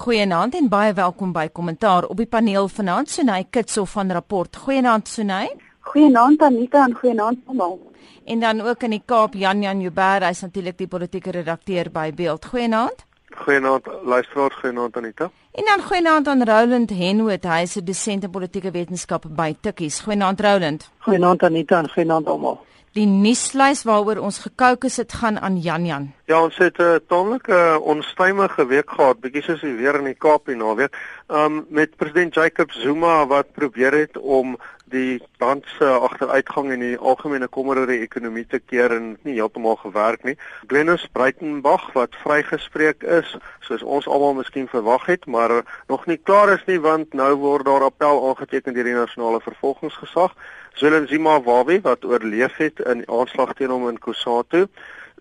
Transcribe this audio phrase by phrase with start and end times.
[0.00, 4.56] Goeienaand en baie welkom by Kommentaar op die paneel vanaand Sunay Kitsof van Rapport.
[4.56, 5.50] Goeienaand Sunay.
[5.90, 7.74] Goeienaand Anita en goeienaand almal.
[8.24, 12.14] En dan ook in die Kaap Jan Jan Joubert, hy's natuurlik die politieke redakteur by
[12.16, 12.48] Beeld.
[12.48, 13.04] Goeienaand.
[13.42, 15.30] Goeienaand luisteraars, goeienaand Anita.
[15.52, 20.00] En dan goeienaand aan Roland Henwood, hy is 'n dosent in politieke wetenskap by Tikkies.
[20.00, 20.90] Goeienaand Roland.
[20.98, 22.58] Goeienaand Anita en goeienaand almal.
[22.98, 26.08] Die nuuslys waaroor ons gekookus het gaan aan Jan Jan.
[26.26, 30.04] Ja, ons het 'n uh, tamelike uh, onstuimige week gehad, bietjie soos die weer in
[30.10, 30.96] die Kaap hier naweek.
[31.28, 34.58] Um met president Jacob Zuma wat probeer het om
[34.90, 39.34] die land se agteruitgang en die algemene kommer oor die ekonomie te keer en nie
[39.38, 40.36] heeltemal gewerk nie.
[40.66, 46.52] Glenis Breitenberg wat vrygespreek is, soos ons almal miskien verwag het, maar nog nie klaar
[46.58, 50.34] is nie want nou word daar appel aangeteken deur die nasionale vervolgingsgesag.
[50.74, 54.66] Zulenzima Wawi wat oorleef het in aanslag teen hom in Kusatu.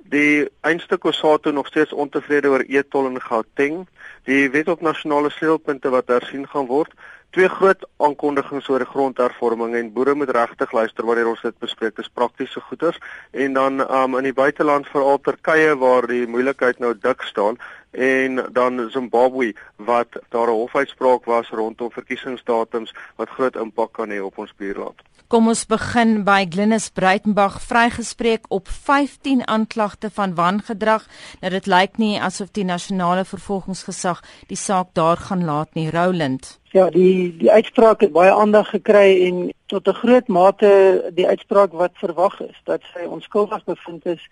[0.10, 3.88] Die einste Kusatu nog steeds ontevrede oor etol in Gauteng.
[4.24, 6.94] Die wet op nasionale sleutelpunte wat hersien gaan word
[7.36, 11.96] twee groot aankondigings oor grondhervorming en boere moet regtig luister wanneer ons dit bespreek.
[12.00, 12.98] Dis praktiese goeders
[13.32, 17.60] en dan um, in die buiteland veral Turkye waar die moeilikheid nou dik staan
[17.92, 24.22] en dan Zimbabwe wat daar 'n hofuitspraak was rondom verkiesingsdatums wat groot impak kan hê
[24.22, 25.02] op ons buurland.
[25.30, 31.06] Kom ons begin by Glenis Breitenberg vrygespreek op 15 aanklagte van wangedrag.
[31.42, 36.60] Nou dit lyk nie asof die nasionale vervolgingsgesag die saak daar gaan laat nie, Roland.
[36.74, 40.72] Ja, die die uitspraak het baie aandag gekry en tot 'n groot mate
[41.14, 44.30] die uitspraak wat verwag is dat sy onskuldig bevind is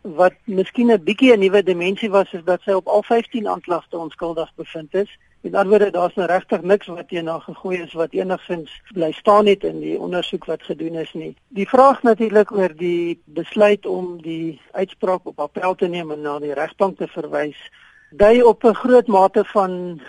[0.00, 3.96] wat miskien 'n bietjie 'n nuwe dimensie was is dat sy op al 15 aanklagte
[3.98, 5.18] onskuldig bevind is.
[5.42, 9.46] En anderswoorde daar's nou regtig niks wat teen haar gegooi is wat enigsins bly staan
[9.46, 11.36] het in die ondersoek wat gedoen is nie.
[11.48, 16.38] Die vraag natuurlik oor die besluit om die uitspraak op appel te neem en na
[16.38, 17.70] die regbank te verwys
[18.10, 20.00] dui op 'n groot mate van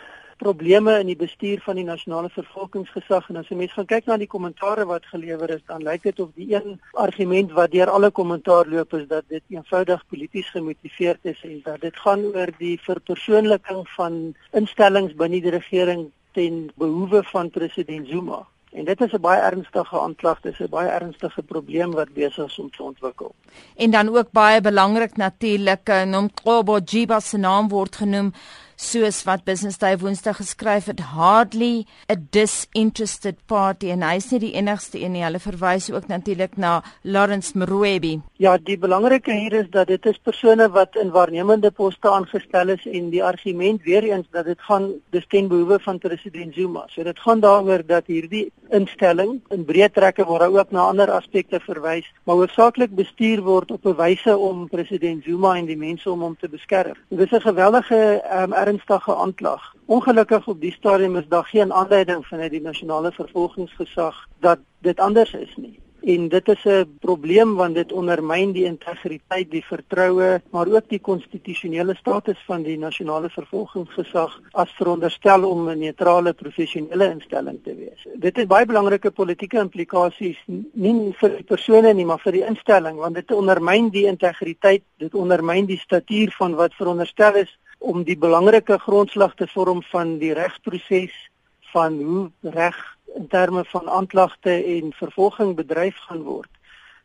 [0.42, 3.30] probleme in die bestuur van die nasionale vervolgingsgesag.
[3.30, 6.22] En as jy mens gaan kyk na die kommentare wat gelewer is dan lyk dit
[6.23, 11.33] of die een argument wat deur alle kommentaar loop is dat dit eenvoudig polities gemotiveerd
[11.33, 14.17] is en dat dit gaan oor die verpersoonliking van
[14.61, 18.42] instellings binne die regering ten behoewe van president Zuma.
[18.71, 22.60] En dit is 'n baie ernstige aanklag, dis 'n baie ernstige probleem wat besig is
[22.60, 23.36] om te ontwikkel.
[23.76, 28.33] En dan ook baie belangrik natuurlik, eh, Nomqobo Jiba se naam word genoem
[28.81, 33.92] soos wat Business Day Woensdag geskryf het hardly a disinterested party.
[33.93, 35.23] En hy is nie die enigste een nie.
[35.25, 40.17] Hulle verwys ook natuurlik na Lawrence Mrwebi Ja die belangrike hier is dat dit is
[40.17, 44.89] persone wat in waarnemende poste aangestel is en die argument weer eens dat dit gaan
[45.14, 46.87] dis ten behoewe van president Zuma.
[46.89, 51.59] So dit gaan daaroor dat hierdie instelling in breë trekke word ook na ander aspekte
[51.59, 56.21] verwys maar hoofsaaklik bestuur word op 'n wyse om president Zuma en die mense om
[56.21, 59.76] hom te beskerm dis 'n geweldige um, ernstige aanklag.
[59.86, 65.33] Ongelukkig op die stadium is daar geen aanduiding vanuit die nasionale vervolgingsgesag dat dit anders
[65.33, 65.80] is nie.
[66.02, 71.00] En dit is 'n probleem want dit ondermyn die integriteit, die vertroue, maar ook die
[71.00, 78.08] konstitusionele status van die nasionale vervolgingsgesag as veronderstel om 'n neutrale professionele instelling te wees.
[78.16, 80.38] Dit het baie belangrike politieke implikasies
[80.73, 85.14] nie vir die persone nie, maar vir die instelling want dit ondermyn die integriteit, dit
[85.14, 90.33] ondermyn die statuur van wat veronderstel is om die belangrike grondslag te vorm van die
[90.33, 91.30] regsproses
[91.72, 96.49] van hoe reg in terme van aanklagte en vervolging bedryf gaan word.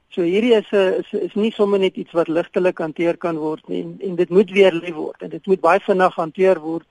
[0.09, 3.69] So hierdie is 'n is, is nie sommer net iets wat ligtelik hanteer kan word
[3.69, 6.87] nie en, en dit moet weer lê word en dit moet baie vinnig hanteer word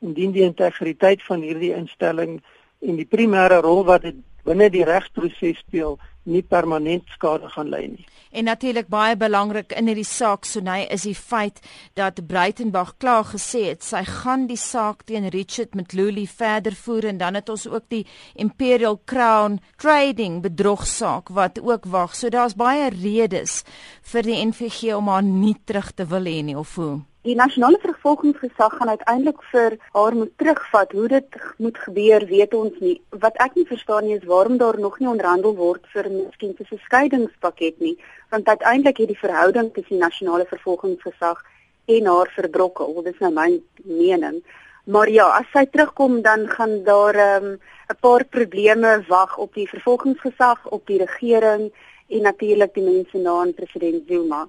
[0.00, 2.40] indien die integriteit van hierdie instelling
[2.80, 5.98] en die primêre rol wat dit binne die regsproses speel
[6.28, 8.06] nie permanent skade gaan lei nie.
[8.30, 11.58] En natuurlik baie belangrik in hierdie saak Sonay is die feit
[11.98, 17.18] dat Breitenberg klaar gesê het sy gaan die saak teen Richard Mtluli verder voer en
[17.18, 18.04] dan het ons ook die
[18.34, 22.14] Imperial Crown Trading bedrogsaak wat ook wag.
[22.14, 23.64] So daar's baie redes
[24.12, 27.00] vir die NVG om haar nie terug te wil hê nie of hoe.
[27.28, 30.92] Die nasionale vervolgingsgesag gaan uiteindelik vir haar moet terugvat.
[30.92, 32.94] Hoe dit moet gebeur, weet ons nie.
[33.24, 36.64] Wat ek nie verstaan nie is waarom daar nog nie onderhandel word vir miskien 'n
[36.70, 37.98] verskeidingspakket nie,
[38.30, 41.44] want uiteindelik het die verhouding tussen die nasionale vervolgingsgesag
[41.86, 43.02] en haar verbrokkel.
[43.02, 44.40] Dit is nou my mening.
[44.86, 47.60] Maar ja, as sy terugkom dan gaan daar ehm, 'n
[47.90, 51.72] um, paar probleme wag op die vervolgingsgesag, op die regering
[52.08, 54.48] en natuurlik die mense na aan president Zuma.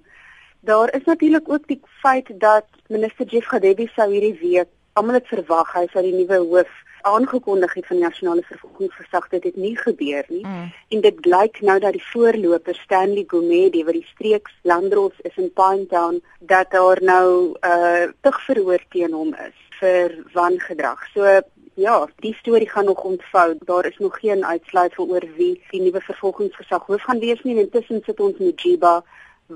[0.61, 5.27] Daar is natuurlik ook die feit dat minister Jeff Gadebe sou hierdie week almal het
[5.31, 6.71] verwag hy sou die nuwe hoof
[7.07, 10.67] aangekondig het van die nasionale vervolgingsgesag dit het nie gebeur nie mm.
[10.95, 15.49] en dit blyk nou dat die voorloper Stanley Gumede wat die streeks Landros is in
[15.57, 20.99] Pinetown dat daar nou 'n uh, tugverhoor teen hom is vir wangedrag.
[21.13, 21.41] So
[21.73, 23.55] ja, die storie gaan nog ontvou.
[23.65, 27.57] Daar is nog geen uitsluitsel oor wie die nuwe vervolgingsgesag hoof gaan wees nie.
[27.57, 29.03] Intussen sit ons met Jiba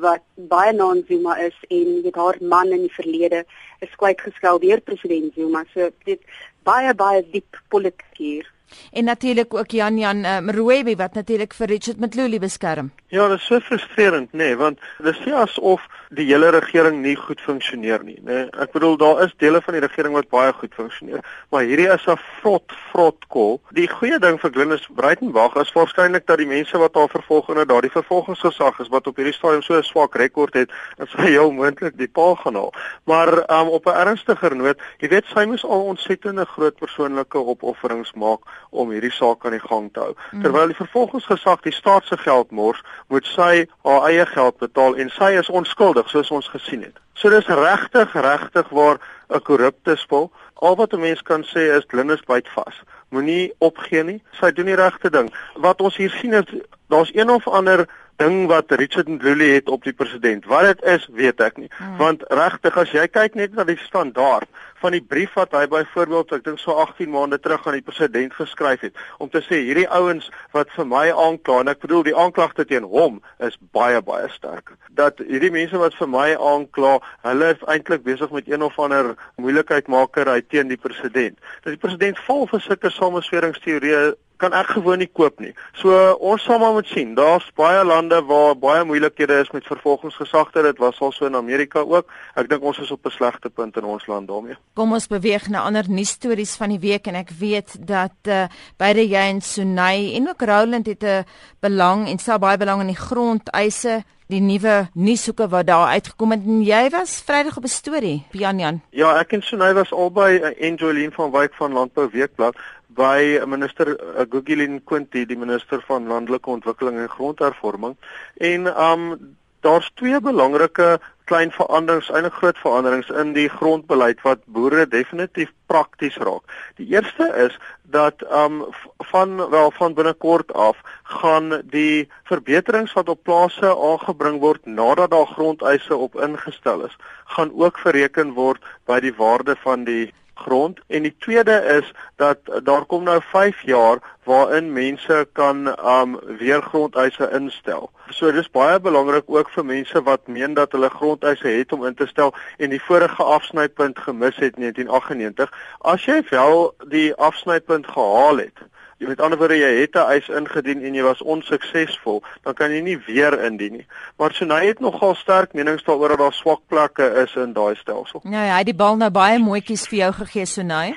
[0.02, 3.46] wat baie na Zuma is en weet haar man in die verlede
[3.80, 5.64] is kwyt geskel deur president Zuma.
[5.74, 6.22] So dit
[6.66, 8.52] baie baie diep politiek hier.
[8.92, 12.92] En natuurlik ook Jan Jan uh, Mrwebi wat natuurlik vir Richard Mtluli beskerm.
[13.08, 16.98] Ja, dit is so frustrerend, nê, nee, want dit is nie asof die hele regering
[17.04, 18.40] nie goed funksioneer nie, nê.
[18.42, 18.48] Nee.
[18.64, 21.22] Ek bedoel daar is dele van die regering wat baie goed funksioneer,
[21.54, 23.62] maar hierdie is 'n vrot vrot kol.
[23.78, 27.68] Die goeie ding vir Glynis Breitenberg is waarskynlik dat die mense wat haar vervolg en
[27.68, 31.52] daardie vervolgingsgesag is wat op hierdie stadium so 'n swak rekord het, en sy heel
[31.52, 32.74] moontlik die paal gaan haal.
[33.06, 38.14] Maar um, op 'n ernstiger noot, jy weet sy moes al ontsettende groot persoonlike opofferings
[38.20, 40.14] maak om hierdie saak aan die gang te hou.
[40.32, 40.44] Mm.
[40.46, 42.82] Terwyl die vervolgingsgesag die staat se geld mors,
[43.14, 47.00] moet sy haar eie geld betaal en sy is onskuldig soos ons gesien het.
[47.16, 49.00] So dis regtig regtig waar
[49.30, 50.32] 'n korrupte spul.
[50.54, 52.76] Al wat 'n mens kan sê is Linus byt vas.
[53.10, 54.24] Moenie opgee nie.
[54.40, 55.34] Sy doen die regte ding.
[55.56, 56.46] Wat ons hier sien is
[56.88, 57.86] daar's een of ander
[58.16, 60.46] ding wat Richard Ndluli het op die president.
[60.46, 61.70] Wat dit is, weet ek nie.
[61.78, 61.98] Hmm.
[62.00, 64.48] Want regtig as jy kyk net na die standaard
[64.84, 68.36] van die brief wat hy byvoorbeeld ek dink so 18 maande terug aan die president
[68.38, 72.16] geskryf het om te sê hierdie ouens wat vir my aankla en ek bedoel die
[72.16, 74.76] aanklagte teen hom is baie baie sterk.
[74.96, 79.16] Dat hierdie mense wat vir my aankla, hulle is eintlik besig met een of ander
[79.42, 81.40] moeilikheidmaker uit teen die president.
[81.64, 85.54] Dat die president val vir sulke samesweringsteorieë kan ek gewoon nie koop nie.
[85.82, 87.16] So ons sal maar moet sien.
[87.16, 90.62] Daar's baie lande waar baie moeilikhede is met vervolgingsgesagte.
[90.62, 92.12] Dit was al so in Amerika ook.
[92.36, 94.58] Ek dink ons is op 'n slegte punt in ons land daarmee.
[94.74, 98.46] Kom ons beweeg na ander nuusstories van die week en ek weet dat uh,
[98.78, 101.26] beide jy en Sunay en ook Roland het 'n
[101.60, 106.46] belang en sal baie belang in die grondeise die nuwe nuushoeke wat daar uitgekom het
[106.50, 108.82] en jy was Vrydag op 'n storie Jan Jan.
[108.90, 112.56] Ja, ek en Sunay was albei uh, Enjoylien van Wyk van Landbou Weekblad
[112.96, 117.98] by minister uh, Gugilin Quinty, die minister van landelike ontwikkeling en grondhervorming.
[118.38, 124.86] En um daar's twee belangrike klein veranderings, eintlik groot veranderings in die grondbeleid wat boere
[124.88, 126.46] definitief prakties raak.
[126.78, 127.58] Die eerste is
[127.90, 128.62] dat um
[129.10, 135.34] van wel van binnekort af gaan die verbeterings wat op plase aangebring word nadat daar
[135.34, 141.02] grondeise op ingestel is, gaan ook bereken word by die waarde van die grond en
[141.02, 147.30] die tweede is dat daar kom nou 5 jaar waarin mense kan um weer grondeise
[147.32, 147.92] instel.
[148.10, 151.96] So dis baie belangrik ook vir mense wat meen dat hulle grondeise het om in
[151.96, 155.52] te stel en die vorige afsnypunt gemis het in 1998.
[155.80, 158.66] As jy wel die afsnypunt gehaal het,
[158.98, 162.72] Jy met ander woorde jy het 'n eis ingedien en jy was onsuksesvol, dan kan
[162.72, 163.88] jy nie weer indien nie.
[164.18, 168.22] Maar Sunay het nogal sterk menings daaroor dat daar swak plekke is in daai stelsel.
[168.24, 170.96] Ja, ja, hy het die bal nou baie mooietjies vir jou gegee Sunay.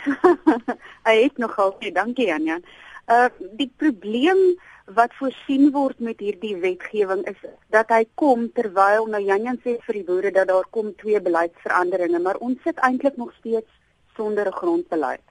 [1.09, 2.61] hy het nogal, nee, dankie Anja.
[3.09, 4.59] Uh die probleem
[4.95, 7.41] wat voorsien word met hierdie wetgewing is
[7.75, 12.21] dat hy kom terwyl nou Janjan sê vir die boere dat daar kom twee beleidsveranderinge,
[12.25, 13.69] maar ons sit eintlik nog steeds
[14.17, 15.28] sonder 'n grondbeleid.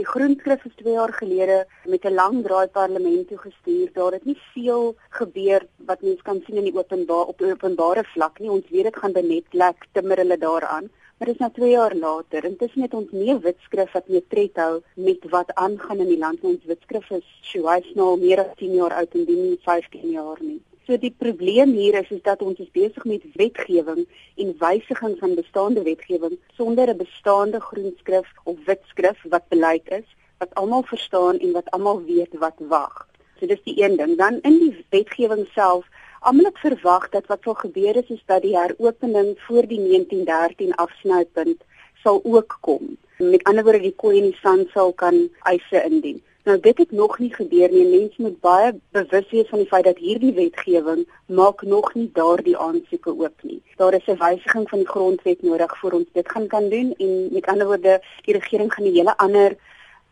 [0.00, 1.56] Die groenskrif is 2 jaar gelede
[1.92, 3.88] met 'n lang draai parlement toe gestuur.
[3.92, 8.38] Daar het nie veel gebeur wat mens kan sien in die openbaar op openbare vlak
[8.38, 8.50] nie.
[8.50, 10.88] Ons weet dit gaan benet lek timmer hulle daaraan.
[11.16, 12.44] Maar dit is nou 2 jaar later.
[12.44, 16.18] Intussen het ons nie 'n wetskrif wat meer tred hou met wat aangaan in die
[16.24, 16.40] land.
[16.40, 20.38] Ons wetskrif is Shuais nou meer as 10 jaar oud en dien nie 15 jaar
[20.40, 20.62] nie.
[20.90, 24.00] So die probleem hier is is dat ons is besig met wetgewing
[24.42, 30.54] en wysiging van bestaande wetgewing sonder 'n bestaande groenskrif of witskrif wat beleid is wat
[30.54, 33.06] almal verstaan en wat almal weet wat wag.
[33.38, 34.16] So dis die een ding.
[34.16, 35.86] Dan in die wetgewing self,
[36.20, 40.74] almal het verwag dat wat sal gebeur is is dat die heropening voor die 1913
[40.74, 41.62] afsnypunt
[42.02, 42.96] sal ook kom.
[43.18, 46.22] Met ander woorde die koei en die sand sal kan eise indien.
[46.50, 47.84] Nou dit het nog nie gebeur nie.
[47.86, 52.56] Mense moet baie bewus wees van die feit dat hierdie wetgewing maak nog nie daardie
[52.58, 53.60] aansoeke oop nie.
[53.78, 57.28] Daar is 'n wysiging van die grondwet nodig voor ons dit gaan kan doen en
[57.32, 59.56] met ander woorde die regering gaan 'n hele ander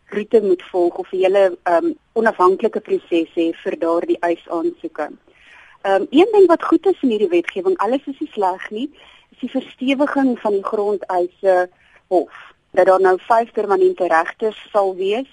[0.07, 5.09] roete moet volg of 'n hele um, onafhanklike proses hê vir daardie eisaansoeke.
[5.83, 8.90] Ehm um, een ding wat goed is in hierdie wetgewing, alles is nie sleg nie,
[9.30, 11.68] is die verstewiging van die grondeise
[12.07, 12.35] hof.
[12.71, 15.30] Dat daar nou vyf permanente regters sal wees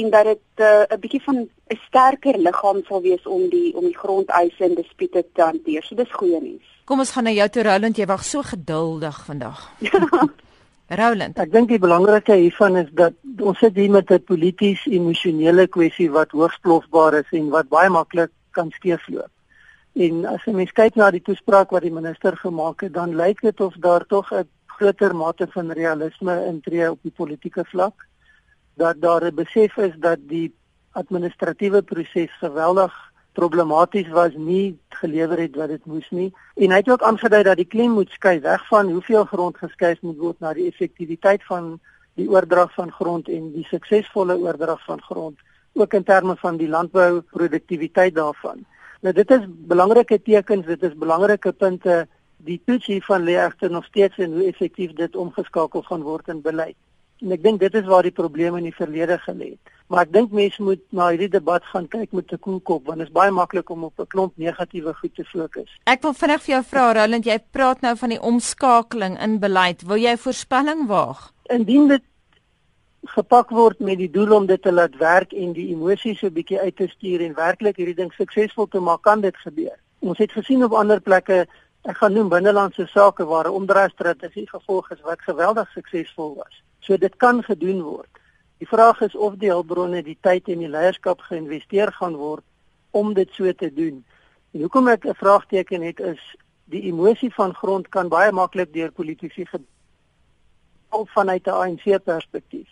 [0.00, 3.76] en dat dit eh, 'n uh, bietjie van 'n sterker liggaam sal wees om die
[3.76, 5.82] om die grondeise en dispute te hanteer.
[5.82, 6.66] So dis goeie nuus.
[6.84, 9.70] Kom ons gaan na jou toe Roland, jy wag so geduldig vandag.
[11.00, 11.38] Roland.
[11.38, 13.12] Ek dink die belangrike hiervan is dat
[13.44, 17.90] ons sit hier met 'n polities emosionele kwessie wat hoogs plofbaar is en wat baie
[17.90, 19.30] maklik kan skeefloop.
[19.92, 23.40] En as jy mens kyk na die toespraak wat die minister gemaak het, dan lyk
[23.40, 28.07] dit of daar tog 'n groter mate van realisme intree op die politieke vlak.
[28.78, 30.54] Dat daar 'n besef is dat die
[30.92, 32.92] administratiewe proses geweldig
[33.32, 36.32] problematies was, nie gelewer het wat dit moes nie.
[36.54, 40.00] En hy het ook aangedui dat die klem moet skei weg van hoeveel grond geskuif
[40.02, 41.78] moet word na die effektiwiteit van
[42.14, 45.38] die oordrag van grond en die suksesvolle oordrag van grond
[45.78, 48.64] ook in terme van die landbouproduktiwiteit daarvan.
[49.00, 52.06] Nou dit is belangrike tekens, dit is belangrike punte.
[52.36, 56.42] Die toets hiervan lê egter nog steeds in hoe effektief dit omgeskakel gaan word in
[56.42, 56.76] beleid.
[57.20, 59.72] En ek dink dit is waar die probleme in die verlede gelê het.
[59.88, 62.98] Maar ek dink mense moet na hierdie debat gaan kyk met 'n koel kop want
[62.98, 65.70] dit is baie maklik om op 'n klomp negatiewe goed te fokus.
[65.86, 69.82] Ek wil vinnig vir jou vra Roland, jy praat nou van die omskakeling in beleid.
[69.82, 71.32] Wil jy voorspelling waag?
[71.48, 72.02] Indien dit
[73.04, 76.32] gepak word met die doel om dit te laat werk en die emosies so 'n
[76.32, 79.78] bietjie uit te stuur en werklik hierdie ding suksesvol te maak, kan dit gebeur.
[80.00, 81.46] Ons het gesien op ander plekke,
[81.84, 86.62] ek gaan noem binnelandse sake waar 'n omdraaistrategie gevolg is wat geweldig suksesvol was.
[86.80, 88.10] So dit kan gedoen word.
[88.58, 92.44] Die vraag is of die hulpbronne, die tyd en die leierskap geïnvesteer gaan word
[92.90, 94.04] om dit so te doen.
[94.52, 98.92] En hoekom ek 'n vraagteken het is die emosie van grond kan baie maklik deur
[98.92, 99.46] politici
[100.90, 102.68] op vanuit 'n ANC perspektief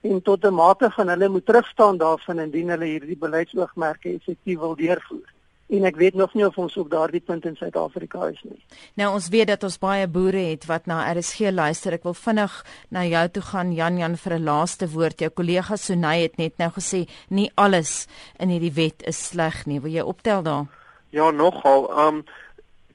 [0.00, 4.76] en tot 'n mate gaan hulle moet terugstaan daarvan indien hulle hierdie beleidsoogmerke effektief wil
[4.76, 5.33] deurvoer.
[5.72, 8.60] En ek weet nog nie of ons op daardie punt in Suid-Afrika is nie.
[9.00, 11.96] Nou ons weet dat ons baie boere het wat na RSG luister.
[11.96, 12.58] Ek wil vinnig
[12.92, 15.20] na jou toe gaan Jan Jan vir 'n laaste woord.
[15.20, 18.06] Jou kollega Sonay het net nou gesê nie alles
[18.38, 19.80] in hierdie wet is sleg nie.
[19.80, 20.66] Wil jy optel daar?
[21.10, 21.90] Ja, nogal.
[21.98, 22.24] Um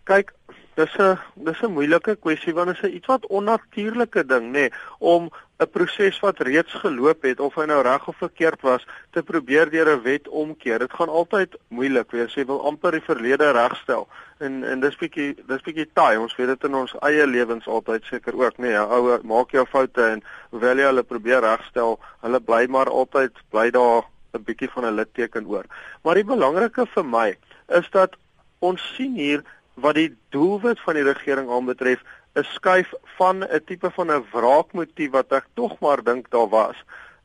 [0.04, 0.34] kyk,
[0.76, 4.52] dis 'n dis 'n moeilike kwessie want dit is 'n iets wat onnatuurlike ding nê
[4.52, 8.86] nee, om 'n proses wat reeds geloop het of hy nou reg of verkeerd was
[9.12, 10.80] te probeer deur 'n wet omkeer.
[10.80, 12.34] Dit gaan altyd moeilik wees.
[12.34, 14.08] Jy wil amper die verlede regstel.
[14.40, 16.18] En en dis bietjie dis bietjie taai.
[16.18, 18.58] Ons weet dit in ons eie lewens altyd seker ook.
[18.58, 23.32] Nee, ou maak jou foute en hoewel jy hulle probeer regstel, hulle bly maar altyd
[23.50, 25.66] bly daar 'n bietjie van 'n litteken oor.
[26.04, 27.38] Maar die belangrike vir my
[27.68, 28.16] is dat
[28.60, 32.00] ons sien hier wat die doelwit van die regering aanbetref
[32.36, 36.76] is skuif van 'n tipe van 'n wraakmotief wat ek tog maar dink daar was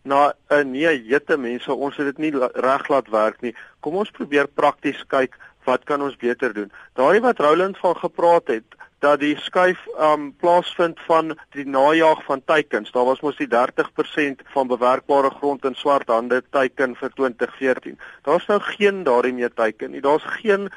[0.02, 4.11] na 'n nee jette mense ons het dit nie reg laat werk nie kom ons
[4.11, 9.20] probeer prakties kyk wat kan ons beter doen daai wat Roland van gepraat het dat
[9.20, 12.92] die skuif um plaasvind van die najaag van teikens.
[12.94, 17.99] Daar was mos die 30% van bewerkbare grond in swart hande teiken vir 2014.
[18.25, 20.00] Daar's nou geen daardie meer teiken nie.
[20.00, 20.70] Daar's geen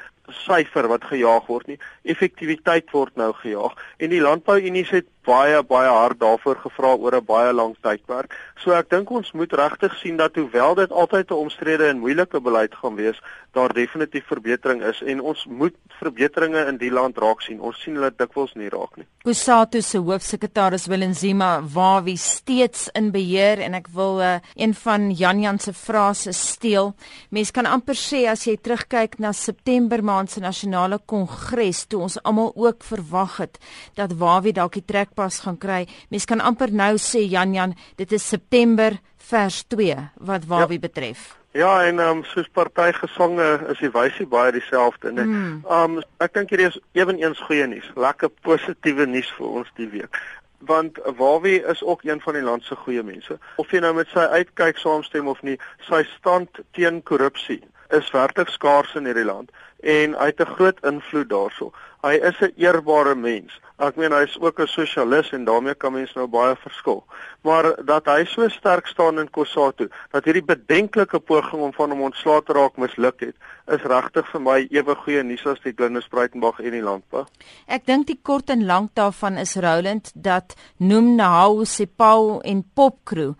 [0.44, 1.78] syfer wat gejaag word nie.
[2.04, 7.24] Effektiwiteit word nou gejaag en die landbouunie het baie baie hard daarvoor gevra oor 'n
[7.24, 8.34] baie lang tydperk.
[8.56, 12.40] So ek dink ons moet regtig sien dat hoewel dit altyd 'n omstrede en moeilike
[12.40, 13.20] beleid gaan wees,
[13.52, 17.60] daar definitief verbetering is en ons moet verbeteringe in die land raak sien.
[17.60, 19.06] Ons sien hulle dikwels nie raak nie.
[19.24, 25.10] Kusatu se hoofsekretaris Willenzima waar wie steeds in beheer en ek wil uh, een van
[25.10, 26.94] Jan Jan se frase steel.
[27.30, 32.22] Mens kan amper sê as jy terugkyk na September maand se nasionale kongres toe ons
[32.22, 33.58] almal ook verwag het
[33.94, 35.86] dat waar wie dalk die trekpas gaan kry.
[36.10, 38.98] Mens kan amper nou sê Jan Jan, dit is September
[39.28, 40.86] vers 2 wat waar wie ja.
[40.88, 41.36] betref.
[41.52, 45.22] Ja, en ehm um, soos partygesange is die wysie baie dieselfde, né?
[45.22, 45.96] Ehm mm.
[45.96, 50.20] um, ek dink hierdie is ewenigs goeie nuus, lekker positiewe nuus vir ons die week.
[50.68, 53.38] Want Wawie is ook een van die land se goeie mense.
[53.56, 55.56] Of jy nou met sy uitkyk saamstem of nie,
[55.88, 60.84] sy stand teen korrupsie is werklik skaars in hierdie land en hy het 'n groot
[60.84, 61.72] invloed daarso.
[62.02, 63.60] Hy is 'n eerbare mens.
[63.78, 67.04] Ek meen hy is ook 'n sosialis en daarmee kan mens nou baie verskil.
[67.42, 72.00] Maar dat hy so sterk staan in Kossatu, dat hierdie bedenklike poging om van hom
[72.00, 73.34] ontslae te raak misluk het,
[73.66, 77.24] is regtig vir my ewe goeie nuus as die Glinde Spruitenberg en die landbou.
[77.66, 83.34] Ek dink die kort en lank daarvan is Roland dat noem Nahau Sepau en Popcrew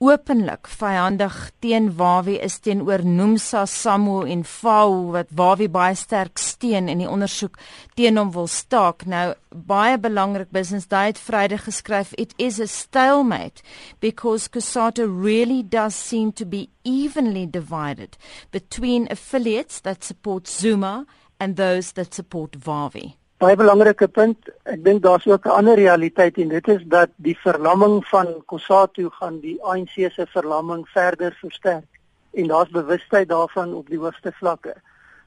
[0.00, 6.88] openlik vyandig teen Wawi is teenoor Nomsa Samu en Fau wat Wawi baie sterk steun
[6.88, 7.58] en die ondersoek
[8.00, 9.04] teen hom wil staak.
[9.04, 13.60] Nou baie belangrik business day het Vrydag geskryf it is a stalemate
[14.00, 18.16] because Kusata really does seem to be evenly divided
[18.50, 21.04] between affiliates that support Zuma
[21.38, 24.50] and those that support Wawi baie belangrike punt.
[24.68, 29.08] Ek dink daar's ook 'n ander realiteit en dit is dat die verlamming van Kusatu
[29.10, 31.88] gaan die ANC se verlamming verder versterk
[32.32, 34.74] en daar's bewustheid daarvan op die hoogste vlakke.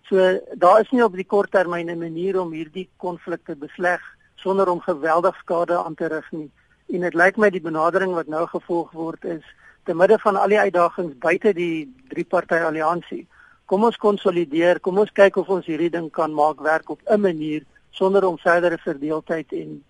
[0.04, 4.02] So daar is nie op die kort termyn 'n manier om hierdie konflik te besleg
[4.36, 6.52] sonder om geweldig skade aan te rig nie.
[6.90, 9.44] En dit lyk my die benadering wat nou gevolg word is
[9.86, 13.28] te midde van al die uitdagings buite die drie party alliansie.
[13.66, 17.22] Kom ons konsolideer, kom ons kyk of ons hierdie ding kan maak werk op 'n
[17.22, 19.84] manier sonder om verdere verdeeldheid en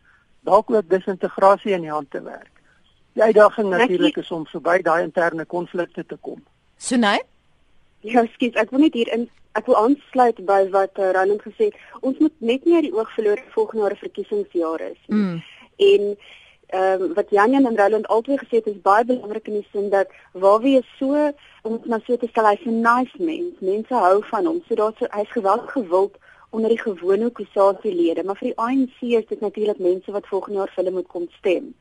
[0.43, 2.51] dalk ook disintegrasie in die hand te werk.
[3.13, 6.43] Die uitdaging natuurlik is om verby daai interne konflikte te kom.
[6.77, 7.21] So nee.
[8.03, 11.69] Ja, skiet, ek wil net hier in ek wil aansluit by wat uh, Roland gesê
[11.69, 11.81] het.
[12.01, 15.19] Ons moet net nie uit die oog verloor volgende jaar 'n verkiesingsjaar is nie.
[15.19, 15.43] Mm.
[15.77, 16.17] En
[16.73, 19.89] ehm um, wat Jan en Roland albei gesê het is baie belangrik in die sin
[19.89, 21.31] dat waar wie is so
[21.61, 23.53] om na so te stel hy's 'n nice mens.
[23.59, 24.61] Mense hou van hom.
[24.67, 26.17] So daar's hy's geweldig gewild
[26.53, 30.73] onder die gewone kusasielede, maar vir die ANC is dit natuurlik mense wat volgende jaar
[30.73, 31.71] vir hulle moet kom stem.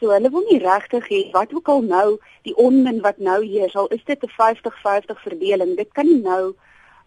[0.00, 2.06] So hulle wil nie regtig hê wat ook al nou
[2.48, 5.76] die onmin wat nou hier sal is dit 'n 50-50 verdeling.
[5.76, 6.54] Dit kan nie nou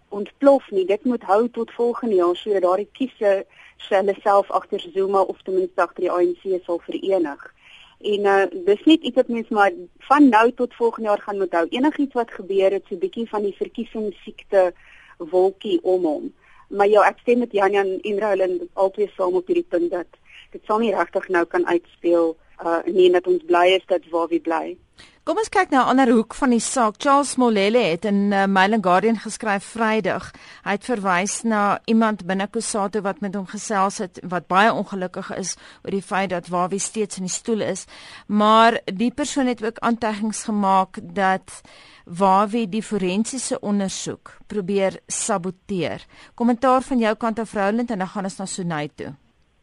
[0.09, 0.85] ontplof nie.
[0.85, 3.45] Dit moet hou tot volgende jaar sodat daardie kiese
[3.89, 7.53] hulle self agter Zuma of ten minste agter die ANC sal verenig.
[7.99, 11.65] En uh dis net iets wat mense maar van nou tot volgende jaar gaan onthou.
[11.69, 14.73] Enigiets wat gebeur het so 'n bietjie van die verkiesingssiekte
[15.17, 16.33] wolkie om hom.
[16.73, 20.09] Maar ja, ek stem met Janjan en Roland albei saam op hierdie punt dat
[20.53, 24.27] dit sal nie regtig nou kan uitspeel uh nie dat ons bly is dat waar
[24.31, 24.77] we bly.
[25.23, 26.95] Kom ons kyk na 'n ander hoek van die saak.
[26.99, 30.31] Charles Molele het in uh, Mail and Guardian geskryf Vrydag.
[30.65, 35.29] Hy het verwys na iemand binne Kusatu wat met hom gesels het wat baie ongelukkig
[35.37, 37.85] is oor die feit dat Wawie steeds in die stoel is.
[38.27, 41.61] Maar die persoon het ook aanteigings gemaak dat
[42.03, 46.03] Wawie die forensiese ondersoek probeer saboteer.
[46.35, 49.13] Kommentaar van jou kant af Roland en dan gaan ons na Sunay toe.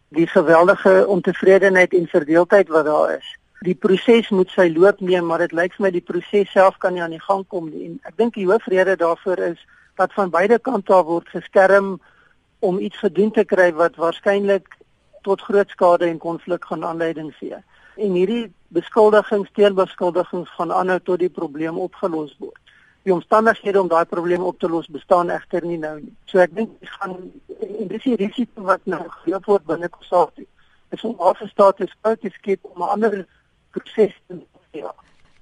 [0.09, 5.43] Die geweldige ontevredenheid en verdeeldheid wat daar is die proses moet sy loop neem, maar
[5.45, 7.91] dit lyk vir my die proses self kan nie aan die gang kom nie.
[7.91, 9.61] En ek dink die hoofrede daarvoor is
[10.01, 11.99] dat van beide kante af word geskerm
[12.65, 14.79] om iets gedoen te kry wat waarskynlik
[15.29, 17.59] tot groot skade en konflik gaan aanleiding gee.
[18.01, 22.57] En hierdie beskuldigings, teenbeskuldigings gaan aanhou tot die probleem opgelos word.
[23.05, 26.15] Die omstandighede om daai probleem op te los bestaan egter nie nou nie.
[26.33, 27.19] So ek dink gaan
[27.61, 30.47] en dis die risiko wat nou geloop word binne Kossati.
[30.89, 33.27] Dit is om af te staat te skep om 'n ander
[33.75, 34.15] proses
[34.77, 34.93] ja.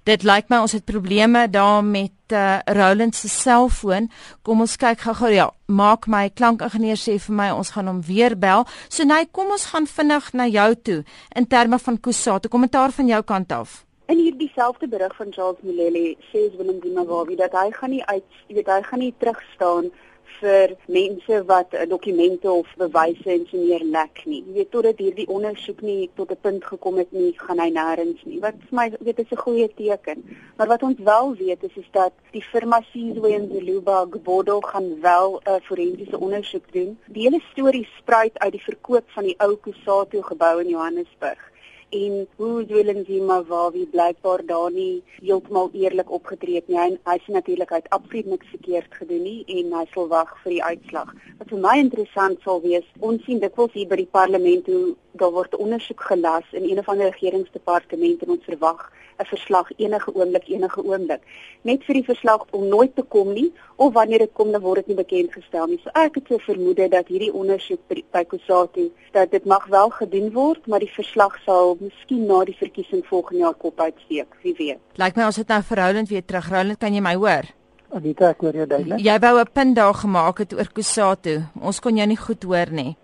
[0.09, 4.07] Dit lyk my ons het probleme daar met uh, Roland se selfoon.
[4.43, 5.29] Kom ons kyk gou-gou.
[5.35, 8.65] Ja, maak my klankingenieur sê vir my ons gaan hom weer bel.
[8.89, 11.03] So nee, kom ons gaan vinnig na jou toe
[11.37, 12.49] in terme van Kusate.
[12.49, 13.83] Kommentaar van jou kant af.
[14.09, 18.25] In hierdie selfde berig van Charles Molele sê Willem Dimawawi dat hy gaan nie uit,
[18.49, 19.91] jy weet hy gaan nie terugstaan
[20.41, 24.43] vir mense wat dokumente of bewyse en so meer lek nie.
[24.47, 28.25] Jy weet totdat hierdie ondersoek nie tot 'n punt gekom het nie, gaan hy nêrens
[28.25, 28.41] nie.
[28.41, 30.25] Wat vir my weet is 'n goeie teken.
[30.57, 35.01] Maar wat ons wel weet is is dat die firma Sizwe en Zeluba Gbodo gaan
[35.01, 36.99] wel 'n uh, forensiese ondersoek doen.
[37.07, 41.49] Die hele storie spruit uit die verkoop van die ou Kusatu gebou in Johannesburg
[41.91, 46.79] en hoe Willem Zuma waar wie blykbaar daar nie heeltemal eerlik opgetree het nie.
[47.09, 50.63] Hy sê natuurlik het absoluut niks verkeerd gedoen nie en hy sal wag vir die
[50.65, 51.15] uitslag.
[51.39, 55.35] Wat vir my interessant sal wees, ons sien dikwels hier by die parlement hoe daar
[55.35, 60.49] word ondersoek gelas in een of ander regeringsdepartement en ons verwag 'n verslag enige oomblik
[60.49, 61.23] enige oomblik.
[61.63, 64.77] Net vir die verslag om nooit te kom nie of wanneer dit kom dan word
[64.77, 65.81] dit nie bekend gestel nie.
[65.83, 70.33] So ek het so vermoed dat hierdie ondersoek by Kusatu dat dit mag wel gedoen
[70.33, 74.79] word maar die verslag sal miskien na die verkiesing volgende jaar kop uitsteek wie weet.
[74.95, 76.49] Lyk my ons het nou verhoudend weer terug.
[76.49, 77.51] Roland kan jy my hoor?
[77.91, 79.01] Anita ek hoor jou duidelik.
[79.01, 81.43] Jy wou 'n punt daar gemaak het oor Kusatu.
[81.61, 82.97] Ons kon jou nie goed hoor nie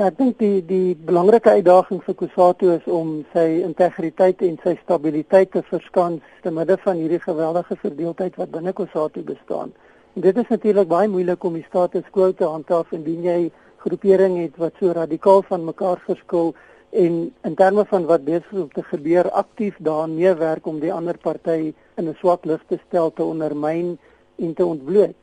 [0.00, 5.50] ek dink die die belangrike uitdaging vir Kusato is om sy integriteit en sy stabiliteit
[5.52, 9.72] te verskans te midde van hierdie geweldige verdeeldheid wat binne Kusato bestaan.
[10.16, 13.50] En dit is natuurlik baie moeilik om die status quo te handhaaf indien jy
[13.84, 16.54] groepering het wat so radikaal van mekaar verskil
[16.90, 21.18] en in terme van wat besig om te gebeur aktief daaraan meewerk om die ander
[21.20, 23.98] party in 'n swak lig te stel te ondermyn
[24.38, 25.21] en te ontbloot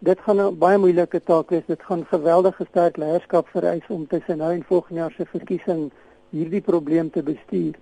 [0.00, 1.66] dit gaan 'n baie moeilike taak wees.
[1.66, 5.90] Dit gaan geweldige sterk leierskap vereis om tussen nou en volgende jaar se verkiesing
[6.30, 7.74] hierdie probleem te bestuur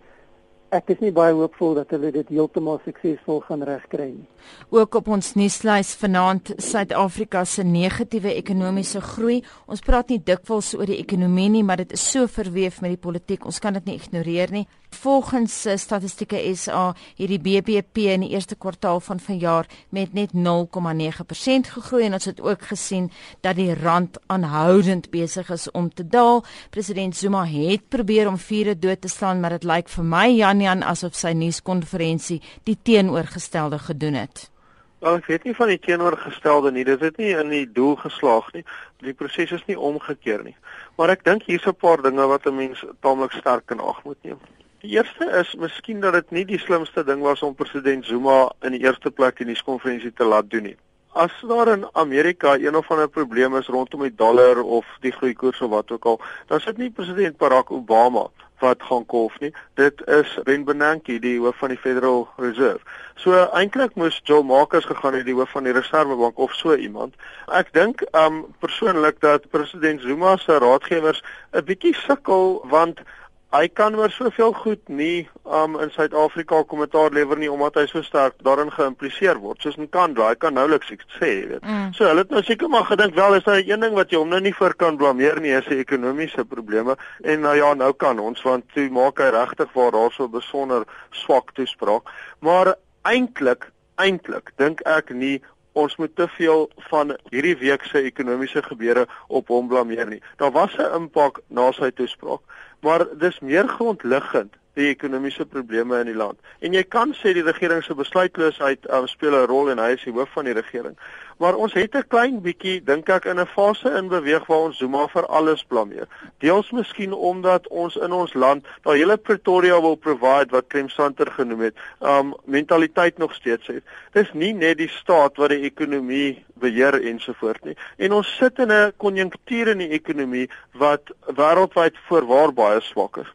[0.75, 4.27] ek is nie baie hoopvol dat hulle dit heeltemal suksesvol gaan regkry nie.
[4.75, 9.41] Ook op ons nuuslys vanaand Suid-Afrika se negatiewe ekonomiese groei.
[9.67, 13.01] Ons praat nie dikwels oor die ekonomie nie, maar dit is so verweef met die
[13.01, 13.47] politiek.
[13.49, 14.67] Ons kan dit nie ignoreer nie.
[14.89, 20.33] Volgens uh, Statistieke SA het die BBP in die eerste kwartaal van vanjaar met net
[20.33, 23.11] 0,9% gegroei en ons het ook gesien
[23.45, 26.45] dat die rand aanhoudend besig is om te daal.
[26.71, 30.58] President Zuma het probeer om vure dood te slaan, maar dit lyk vir my Jan
[30.61, 34.51] Jan asof sy nuuskonferensie die teenoorgestelde gedoen het.
[34.99, 36.85] Wel, ek weet nie van die teenoorgestelde nie.
[36.85, 38.65] Dit het nie in die doel geslaag nie.
[39.07, 40.57] Die proses is nie omgekeer nie.
[40.99, 44.19] Maar ek dink hier's 'n paar dinge wat 'n mens taamlik sterk in ag moet
[44.23, 44.41] neem.
[44.83, 48.73] Die eerste is miskien dat dit nie die slimste ding was om president Zuma in
[48.73, 50.77] die eerste plek in die konferensie te laat doen nie.
[51.19, 55.61] as daar in Amerika een of ander probleem is rondom die dollar of die groeikoers
[55.61, 58.29] of wat ook al, dan sit nie president Barack Obama
[58.61, 59.53] wat gaan kolf nie.
[59.75, 62.81] Dit is Ben Bernanke, die hoof van die Federal Reserve.
[63.15, 67.15] So eintlik moes Joe Marcus gegaan het, die hoof van die Reservebank of so iemand.
[67.47, 73.01] Ek dink um persoonlik dat president Zuma se raadgewers 'n bietjie sukkel want
[73.49, 78.03] Hy kan maar soveel goed nie um in Suid-Afrika kommentaar lewer nie omdat hy so
[78.05, 79.63] sterk daarin geïmpliseer word.
[79.65, 81.65] Soos in Kandra, hy kan nouliks iets sê, weet.
[81.65, 81.95] Mm.
[81.97, 84.29] So hulle het nou seker maar gedink wel is daar een ding wat jy hom
[84.29, 86.99] nou nie vir kan blameer nie, is die ekonomiese probleme.
[87.25, 90.85] En nou ja, nou kan ons want toe maak hy regtig waar daar so besonder
[91.25, 92.13] swak toespraak.
[92.45, 92.75] Maar
[93.09, 95.39] eintlik, eintlik dink ek nie
[95.73, 100.23] ons moet te veel van hierdie week se ekonomiese gebeure op hom blameer nie.
[100.37, 102.41] Daar was 'n impak na sy toespraak
[102.81, 106.39] maar dis meer grondliggend die ekonomiese probleme in die land.
[106.63, 110.05] En jy kan sê die regering se besluitloosheid um, speel 'n rol en hy is
[110.05, 110.95] die hoof van die regering.
[111.39, 114.79] Maar ons het 'n klein bietjie dink ek in 'n fase in beweeg waar ons
[114.79, 116.09] Zuma vir alles blameer.
[116.39, 121.31] Deels miskien omdat ons in ons land daai hele Pretoria wil provide wat Clem Santer
[121.31, 123.85] genoem het, um mentaliteit nog steeds het.
[124.13, 127.77] Dis nie net die staat wat die ekonomie beheer ensovoort nie.
[127.97, 133.33] En ons sit in 'n konjunktuur in die ekonomie wat wêreldwyd voorwaar baie swak is.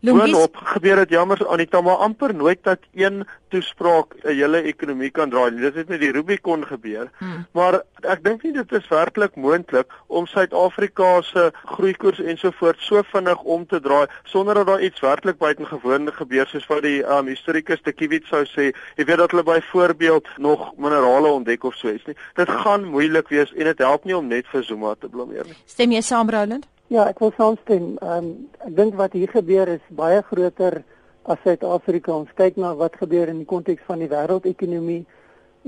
[0.00, 5.30] Boonop gebeur dit jammer Anita maar amper nooit dat een toespraak 'n hele ekonomie kan
[5.30, 5.56] draai.
[5.56, 7.10] Dit het met die Rubicon gebeur.
[7.18, 7.46] Hmm.
[7.52, 13.42] Maar ek dink nie dit is werklik moontlik om Suid-Afrika se groeikoers ensovoorts so vinnig
[13.42, 17.82] om te draai sonder dat daar iets werklik buitengewoon gebeur soos wat die um, historikus
[17.82, 18.72] de Kiewit sou sê.
[18.96, 22.16] Jy weet dat hulle byvoorbeeld nog minerale ontdek of so iets nie.
[22.34, 25.56] Dit gaan moeilik wees en dit help nie om net vir Zuma te blameer nie.
[25.66, 26.66] Stem jy saam Roland?
[26.90, 27.84] Ja, ek wil saamstem.
[28.02, 28.30] Ehm um,
[28.66, 30.80] ek dink wat hier gebeur is baie groter
[31.22, 32.10] as Suid-Afrika.
[32.16, 35.04] Ons kyk na wat gebeur in die konteks van die wêreldekonomie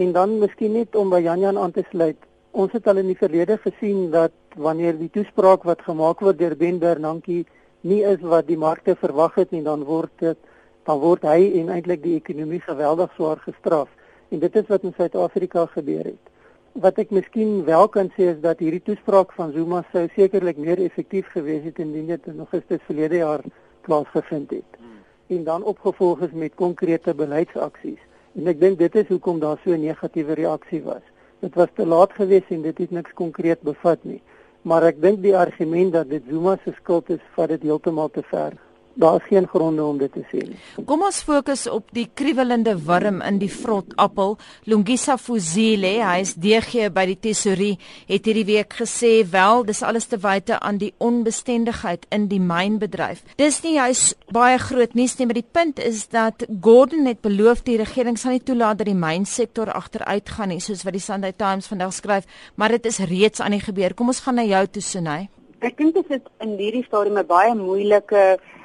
[0.02, 2.18] en dan miskien net om by Janjan aan te sluit.
[2.50, 4.34] Ons het al in die verlede gesien dat
[4.66, 7.44] wanneer die toespraak wat gemaak word deur Ben Bernanke
[7.86, 10.50] nie is wat die markte verwag het nie, dan word dit
[10.90, 13.86] dan word hy en eintlik die ekonomie geweldig swaar gestraf.
[14.34, 16.31] En dit is wat in Suid-Afrika gebeur het.
[16.72, 20.80] Wat ek miskien wel kan sê is dat hierdie toespraak van Zuma sou sekerlik meer
[20.80, 23.44] effektief gewees het indien dit in Augustus verlede jaar
[23.84, 24.78] plaasgevind het.
[24.78, 25.02] Hmm.
[25.36, 28.00] En dan opgevolg is met konkrete beleidsaksies.
[28.40, 31.04] En ek dink dit is hoekom daar so 'n negatiewe reaksie was.
[31.40, 34.22] Dit was te laat geweest en dit het niks konkreet bevat nie.
[34.62, 38.22] Maar ek dink die argument dat dit Zuma se skuld is, vat dit heeltemal te
[38.22, 38.52] ver
[38.94, 40.58] daar is geen gronde om dit te sê nie.
[40.86, 44.36] Kom ons fokus op die kriewelende wurm in die vrot appel.
[44.68, 47.74] Lungisa Fuzile, hy is DG by die Tesorie,
[48.10, 53.24] het hierdie week gesê wel, dis alles te wyte aan die onbestendigheid in die mynbedryf.
[53.40, 57.64] Dis nie hy's baie groot nuus nie, maar die punt is dat Gordon het beloof
[57.66, 61.32] die regering sal nie toelaat dat die mynsektor agteruit gaan nie, soos wat die Sunday
[61.36, 63.94] Times vandag skryf, maar dit is reeds aan die gebeur.
[63.94, 65.28] Kom ons gaan na jou toe, Sunay.
[65.62, 68.22] Ek dink dit is in hierdie stadium 'n baie moeilike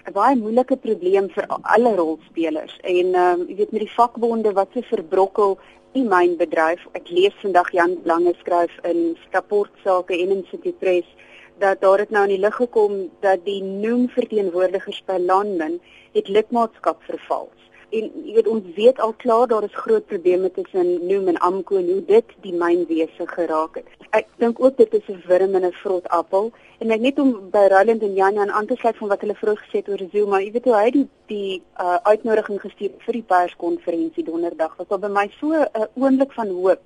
[0.10, 4.54] 'n baie moeilike probleem vir alle rolspelers en ehm um, jy weet met die vakbonde
[4.60, 5.54] wat se verbrokkel
[6.00, 6.82] in myn bedryf.
[7.00, 11.14] Ek lees vandag Jan Lange skryf in rapportsake en in City Press
[11.60, 15.80] dat daar dit nou in die lig gekom dat die noem verteenwoordigers by Landmin
[16.18, 20.90] het lidmaatskap vervals en jy weet ons weet al klaar daar is groot probleme tussen
[21.08, 23.88] Noom en Amko en hoe dit die mynwese geraak het.
[24.12, 27.50] Ek dink ook dit is 'n wurm in 'n vrot appel en ek net om
[27.52, 30.42] by Roland en Janja aan te sluit van wat hulle vroeg gesê het oor Zuma,
[30.42, 35.00] jy weet hoe hy die die uh, uitnodiging gestuur vir die perskonferensie donderdag was al
[35.00, 36.84] by my so 'n uh, oomblik van hoop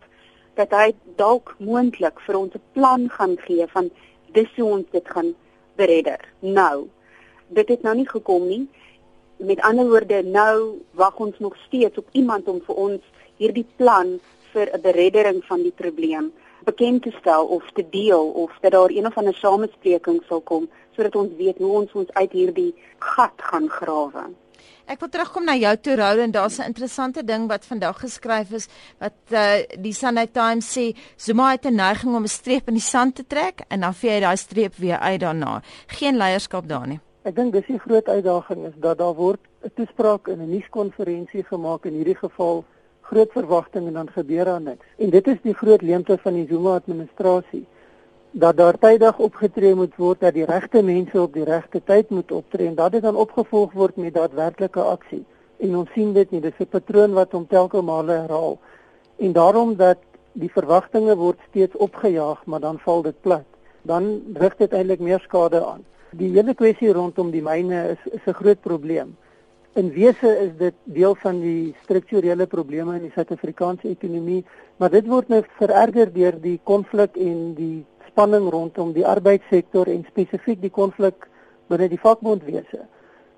[0.55, 3.89] dat hy dalk moontlik vir ons 'n plan gaan gee van
[4.33, 5.33] dis hoe ons dit gaan
[5.75, 6.19] beredder.
[6.39, 6.87] Nou,
[7.47, 8.67] dit het nou nie gekom nie
[9.41, 13.01] met ander woorde nou wag ons nog steeds op iemand om vir ons
[13.38, 14.19] hierdie plan
[14.54, 16.32] vir 'n bereddering van die probleem
[16.63, 20.69] bekend te stel of te deel of dat daar een of ander samespreking sal kom
[20.95, 24.30] sodat ons weet hoe ons ons uit hierdie gat gaan grawe.
[24.86, 28.51] Ek wil terugkom na jou toe Rou en daar's 'n interessante ding wat vandag geskryf
[28.51, 28.67] is
[28.99, 32.89] wat uh, die Sunday Times sê Zuma het 'n neiging om 'n streep in die
[32.93, 35.62] sand te trek en dan vee hy daai streep weer uit daarna.
[35.88, 36.99] Geen leierskap daar nie.
[37.21, 41.43] Ek dink dis die groot uitdaging is dat daar word 'n toespraak in 'n nuuskonferensie
[41.43, 42.63] gemaak in hierdie geval
[43.01, 44.86] groot verwagtinge en dan gebeur daar niks.
[44.97, 47.65] En dit is die groot leemte van die Zuma administrasie
[48.31, 52.31] dat daar tydig opgetree moet word dat die regte mense op die regte tyd moet
[52.31, 55.25] optree en dat dit dan opgevolg word met daadwerklike aksie.
[55.57, 58.57] En ons sien dit nie, dis 'n patroon wat hom telke male herhaal.
[59.17, 59.97] En daarom dat
[60.31, 63.45] die verwagtinge word steeds opgejaag, maar dan val dit plat.
[63.81, 65.86] Dan rig dit eintlik meer skade aan.
[66.19, 69.15] Die hele kwessie rondom die myne is is 'n groot probleem.
[69.80, 74.43] In wese is dit deel van die strukturele probleme in die Suid-Afrikaanse ekonomie,
[74.78, 80.04] maar dit word nou vererger deur die konflik en die spanning rondom die arbeidssektor en
[80.10, 81.28] spesifiek die konflik
[81.67, 82.84] binne die vakbondwese.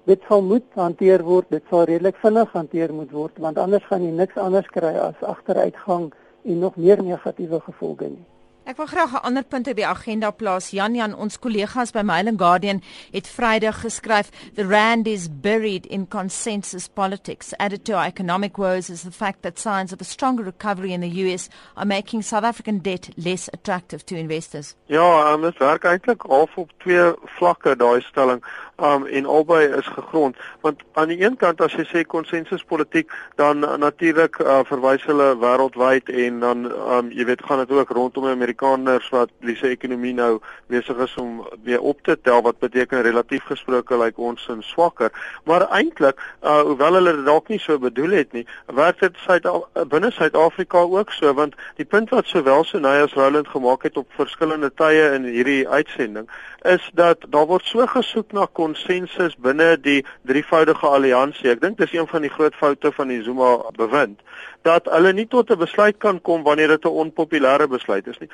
[0.05, 4.01] Dit sal moet hanteer word, dit sal redelik vinnig hanteer moet word want anders gaan
[4.01, 6.11] jy niks anders kry as agteruitgang
[6.43, 8.32] en nog meer negatiewe gevolge nie.
[8.63, 10.69] Ek wil graag 'n ander punt op die agenda plaas.
[10.69, 15.85] Jan Jan, ons kollegas by Mail and Guardian het Vrydag geskryf, "The rand is buried
[15.85, 17.53] in consensus politics.
[17.57, 21.01] Added to our economic woes is the fact that signs of a stronger recovery in
[21.01, 25.83] the US are making South African debt less attractive to investors." Ja, um, dit werk
[25.83, 28.43] eintlik half op twee vlakke daai stelling
[28.75, 30.37] um en albei is gegrond.
[30.61, 35.29] Want aan die een kant as jy sê konsensuspolitiek dan uh, natuurlik uh, verwys hulle
[35.37, 40.13] wêreldwyd en dan um jy weet gaan dit ook rondom Amerikaners wat wie se ekonomie
[40.13, 44.47] nou besig is om weer op te tel wat beteken relatief gesproke lyk like ons
[44.49, 45.11] in swakker.
[45.43, 49.45] Maar eintlik uh, hoewel hulle dit dalk nie so bedoel het nie werk dit Suid
[49.89, 53.97] binne Suid-Afrika ook so want die punt wat sowel so nou as Roland gemaak het
[53.97, 56.29] op verskillende tye in hierdie uitsending
[56.63, 61.49] is dat daar word so gesoek na konsensus binne die drievoudige alliansie.
[61.51, 64.21] Ek dink dis een van die groot foute van die Zuma bewind
[64.63, 68.29] dat hulle nie tot 'n besluit kan kom wanneer dit 'n onpopulêre besluit is nie.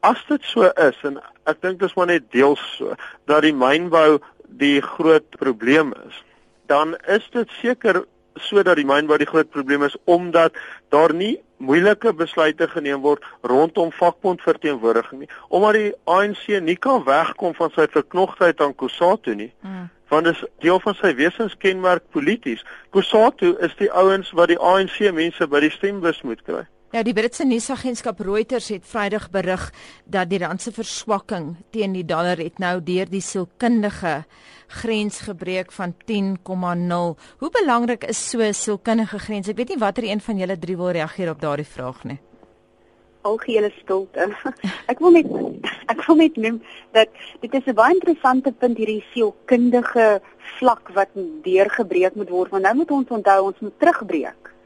[0.00, 4.20] As dit so is en ek dink dis maar net deels so dat die mynbou
[4.48, 6.24] die groot probleem is,
[6.66, 10.56] dan is dit seker sodat die mynbou die groot probleem is omdat
[10.88, 15.30] daar nie moeilike besluite geneem word rondom vakbondverteenwoordiging nie.
[15.48, 19.88] Omdat die ANC nie kan wegkom van sy verknogtheid aan Kusatu nie mm.
[20.10, 22.64] want dit is deel van sy wesenskenmerk polities.
[22.90, 27.12] Kusatu is die ouens wat die ANC mense by die stembus moet kry Ja, die
[27.14, 29.68] Britse nuusagentskap Reuters het Vrydag berig
[30.10, 34.24] dat die rand se verswakking teen die dollar het nou deur die sielkundige
[34.80, 37.14] grens gebreek van 10,0.
[37.38, 39.48] Hoe belangrik is so 'n sielkundige grens?
[39.48, 42.18] Ek weet nie watter een van julle drie wil reageer op daardie vraag nie.
[43.22, 44.34] Algehele stilte.
[44.90, 45.26] Ek wil net
[45.86, 47.08] ek wil net noem dat
[47.40, 50.20] dit is 'n baie interessante punt hierdie sielkundige
[50.58, 51.08] vlak wat
[51.42, 54.58] deurgebreek moet word want nou moet ons onthou ons moet terugbreek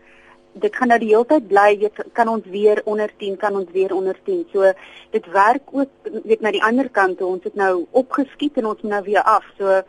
[0.55, 3.71] dit gaan nou die hele tyd bly weet kan ons weer onder 10 kan ons
[3.73, 4.73] weer onder 10 so
[5.11, 5.91] dit werk ook
[6.25, 7.29] weet na die ander kant toe.
[7.37, 9.45] Ons het nou opgeskiet en ons moet nou weer af.
[9.59, 9.83] So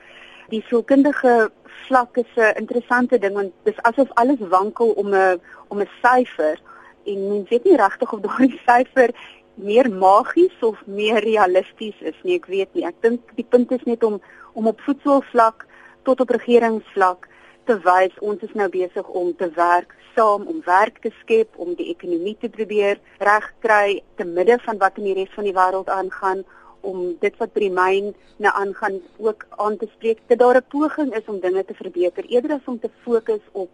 [0.54, 1.49] die sielkundige
[1.88, 6.60] vlak is 'n interessante ding want dis asof alles wankel om 'n om 'n syfer
[7.06, 9.10] en mens weet nie regtig of daardie syfer
[9.56, 12.36] meer magies of meer realisties is nie.
[12.36, 12.86] Ek weet nie.
[12.86, 14.21] Ek dink die punt is net om
[14.54, 15.65] om op voetsoolvlak
[16.04, 17.28] tot op regeringsvlak
[17.65, 21.73] te wys ons is nou besig om te werk saam om werk te skep om
[21.80, 25.91] die ekonomie te probeer regkry te midde van wat in die res van die wêreld
[25.97, 26.43] aangaan
[26.86, 28.12] om dit wat by die myn
[28.45, 32.25] nou aangaan ook aan te spreek dat daar 'n poging is om dinge te verbeter
[32.25, 33.69] eerder as om te fokus op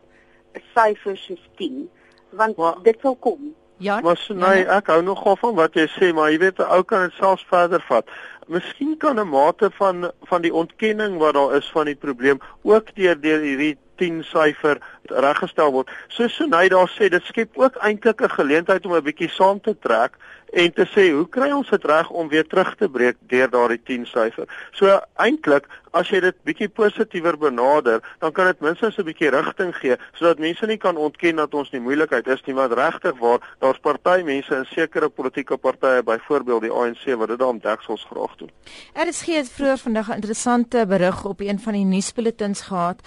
[0.55, 1.89] 'n syfer soos 10
[2.29, 3.99] want well, dit sal kom Ja.
[4.01, 6.83] Maar so, nee, ek hou nogal van wat jy sê, maar jy weet 'n ou
[6.85, 8.05] kan dit selfs verder vat.
[8.47, 12.93] Miskien kan 'n mate van van die ontkenning wat daar is van die probleem ook
[12.95, 15.89] deur deur hierdie 10 syfer reggestel word.
[16.09, 20.17] Sunay daar sê, dit skep ook eintlik 'n geleentheid om 'n bietjie saam te trek
[20.51, 23.81] en te sê, hoe kry ons dit reg om weer terug te breek deur daardie
[23.87, 24.47] 10 syfer?
[24.71, 29.73] So eintlik, as jy dit bietjie positiewer benader, dan kan dit minstens 'n bietjie rigting
[29.75, 33.39] gee sodat mense nie kan ontken dat ons nie moeilikheid is nie, maar regtig waar
[33.59, 38.35] daar's party mense in sekere politieke partye, byvoorbeeld die ANC wat dit daarom deksels graag
[38.37, 38.51] doen.
[38.93, 42.99] Er is geen vroeër vandag 'n interessante berig op een van die nuusbulletins gehad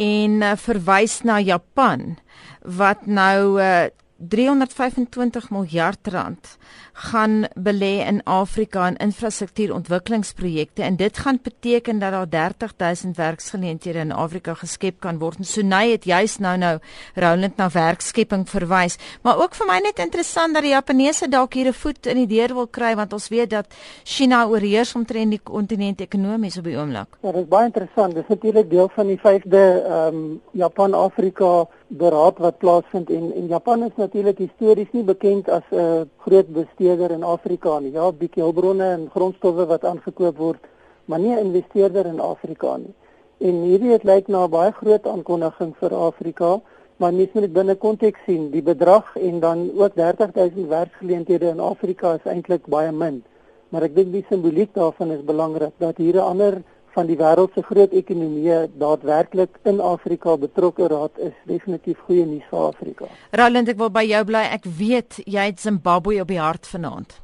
[0.00, 2.16] en uh, verwys na Japan
[2.62, 3.90] wat nou uh,
[4.28, 6.56] 325 miljard rand
[6.92, 14.12] gaan belê in Afrika in infrastruktuurontwikkelingsprojekte en dit gaan beteken dat daar 30000 werksgeleenthede in
[14.12, 15.38] Afrika geskep kan word.
[15.38, 16.78] En Sunay het juis nou nou
[17.14, 21.68] Roland na werkskepping verwys, maar ook vir my net interessant dat die Japaneese dalk hier
[21.68, 23.66] 'n voet in die deur wil kry want ons weet dat
[24.04, 27.08] China oorheers omtrent die kontinent ekonomies op die oomblik.
[27.22, 28.14] Ja, dit is baie interessant.
[28.14, 33.46] Dit is natuurlik deel van die 5de ehm um, Japan-Afrika beraad wat plaasvind en en
[33.46, 37.92] Japan is natuurlik histories nie bekend as 'n uh, groot besteder in Afrika nie.
[37.92, 40.60] Ja, bietjie hulpbronne en grondstowwe wat aangekoop word,
[41.06, 42.94] maar nie 'n investeerder in Afrika nie.
[43.40, 46.60] En hierdie het lyk na 'n baie groot aankondiging vir Afrika,
[46.96, 48.50] maar mens moet dit binne konteks sien.
[48.50, 53.24] Die bedrag en dan ook 30000 werksgeleenthede in Afrika is eintlik baie min.
[53.68, 56.62] Maar ek dink die simboliek daarvan is belangrik dat hier 'n ander
[56.94, 62.46] van die wêreld se groot ekonomieë daadwerklik in Afrika betrokke raad is definitief goeie nuus
[62.50, 63.08] vir Afrika.
[63.40, 64.44] Roland, ek wil by jou bly.
[64.56, 67.16] Ek weet jy het Zimbabwe op die hart vanaand.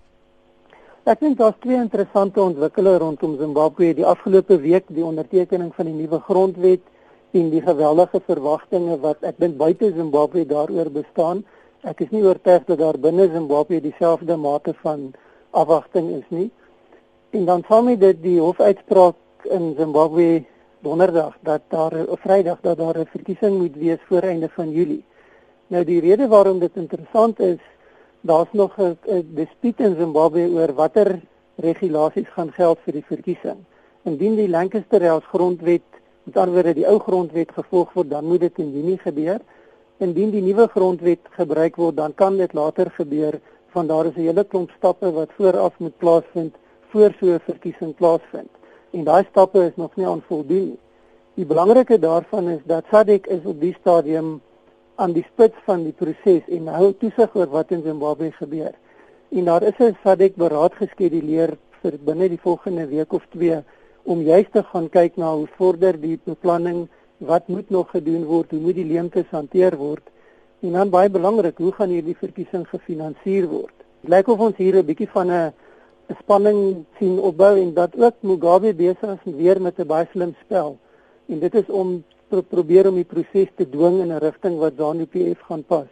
[1.09, 3.95] Ek dink daar's twee interessante ontwikkelings rondom Zimbabwe.
[3.97, 6.85] Die afgelope week die ondertekening van die nuwe grondwet
[7.37, 11.45] en die geweldige verwagtinge wat ek dink buite Zimbabwe daaroor bestaan.
[11.89, 15.13] Ek is nie oortuig dat daar binne Zimbabwe dieselfde mate van
[15.57, 16.51] afwagting is nie.
[17.37, 20.45] En dan sal my dit die hofuitspraak in Zimbabwe
[20.81, 25.05] donderdag dat daar 'n Vrydag dat daar 'n verkiesing moet wees voor einde van Julie.
[25.67, 27.59] Nou die rede waarom dit interessant is,
[28.21, 28.99] daar's nog 'n
[29.35, 31.21] dispuut in Zimbabwe oor watter
[31.55, 33.59] regulasies gaan geld vir die verkiesing.
[34.03, 35.83] Indien die Lancaster House grondwet,
[36.23, 39.41] met ander woorde die ou grondwet gevolg word, dan moet dit in Junie gebeur.
[39.99, 43.41] Indien die nuwe grondwet gebruik word, dan kan dit later gebeur
[43.75, 46.55] van daar is 'n hele klomp stappe wat vooraf moet plaasvind
[46.91, 48.58] voor so 'n verkiesing plaasvind.
[48.91, 50.79] En daai stappe is nog nie aan voldoen nie.
[51.35, 54.41] Die belangrike daarvan is dat SADC is op die stadium
[54.95, 58.75] aan die spits van die proses en hou toesig oor wat in Zimbabwe gebeur.
[59.31, 63.63] En daar is 'n SADC beraad geskeduleer vir binne die volgende week of 2
[64.03, 68.51] om juist te gaan kyk na hoe vorder die beplanning, wat moet nog gedoen word,
[68.51, 70.03] hoe moet die leemtes hanteer word
[70.61, 73.75] En dan baie belangrik, hoe gaan hierdie verkiesing gefinansier word?
[74.03, 75.53] Dit lyk of ons hier 'n bietjie van 'n
[76.23, 80.79] spanning sien opbou en dat ook Mugabe besig is weer met 'n baie slim spel.
[81.27, 84.73] En dit is om pro probeer om die proses te dwing in 'n rigting wat
[84.77, 85.89] ZANU-PF gaan pas.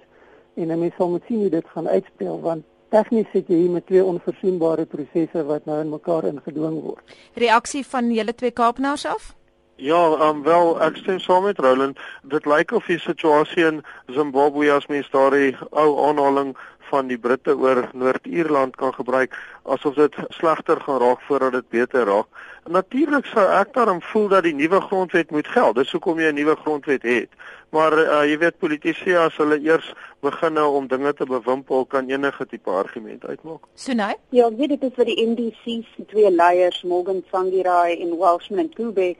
[0.54, 3.86] En mense sal moet sien hoe dit gaan uitspeel want tegnies sit jy hier met
[3.86, 7.16] twee onverzoenbare prosesse wat nou in mekaar ingedwing word.
[7.34, 9.34] Reaksie van julle twee Kaapenaars af?
[9.76, 11.98] Ja, um, wel ek stem saam met Roland.
[12.22, 16.54] Dit lyk of die situasie in Zimbabwe as mens daardie ou aanhaling
[16.90, 22.06] van die Britte oor Noord-Ierland kan gebruik asof dit slegter gaan raak voordat dit beter
[22.06, 22.26] raak.
[22.66, 25.76] Natuurlik sou ek daarom voel dat die nuwe grondwet moet geld.
[25.76, 27.30] Dis hoekom jy 'n nuwe grondwet het.
[27.70, 32.10] Maar uh, jy weet politici as hulle eers begin nou om dinge te bewimpel kan
[32.10, 33.62] enige tipe argument uitmaak.
[33.74, 34.14] So nou?
[34.30, 38.58] Ja, ek weet dit is vir die NDC se twee leiers, Morgan Tsvangirai en Welshman
[38.58, 39.16] en Kube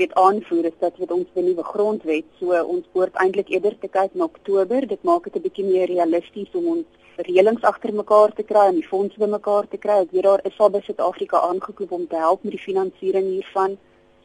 [0.00, 4.14] weet aanvoer is dat met ons nuwe grondwet so ons behoort eintlik eerder te kyk
[4.14, 8.42] na Oktober dit maak dit 'n bietjie meer realisties om ons reëlings agter mekaar te
[8.42, 10.00] kry en die fondse bymekaar te kry.
[10.04, 13.78] Ek weet daar is al by Suid-Afrika aangekoop om te help met die finansiering hiervan.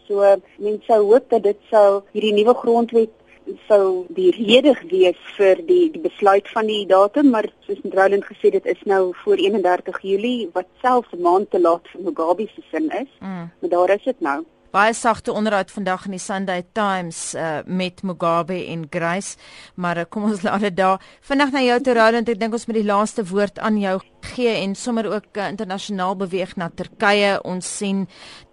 [0.07, 0.21] So
[0.57, 3.13] mense sou hoop dat dit sou hierdie nuwe grondwet
[3.67, 8.51] sou die rede wees vir die die besluit van die datum maar soos Roland gesê
[8.55, 12.61] dit is nou voor 31 Julie wat selfs 'n maand te laat vir Mugabe se
[12.71, 13.11] sin is.
[13.19, 13.49] Mm.
[13.59, 14.45] maar daar is dit nou
[14.75, 19.37] baie sagte onderhoud vandag in die Sunday Times uh, met Mugabe en Grace,
[19.79, 21.03] maar uh, kom ons laat dit daar.
[21.23, 24.51] Vinnig na jou toe Roland, ek dink ons moet die laaste woord aan jou gee
[24.57, 27.37] en sommer ook uh, internasionaal beweeg na Turkye.
[27.47, 28.01] Ons sien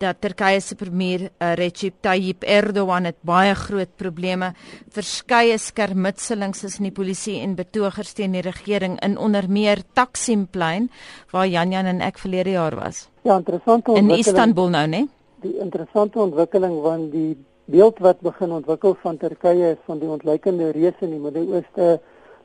[0.02, 4.52] dat Turkye se premier uh, Recep Tayyip Erdogan het baie groot probleme,
[4.94, 10.87] verskeie skermutselings tussen die polisie en betogers teen die regering in onder meer Taksimplein
[11.35, 13.08] waar Jan Jan en ek verlede jaar was.
[13.26, 13.90] Ja, interessant.
[13.98, 15.02] In Istanbul nou, né?
[15.42, 20.70] Die interessante ontwikkeling van die beeld wat begin ontwikkel van Turkye is van die ontleikende
[20.74, 22.00] reus in die Midde-Ooste,